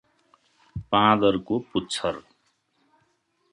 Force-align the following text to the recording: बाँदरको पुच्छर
बाँदरको 0.91 1.59
पुच्छर 1.73 2.21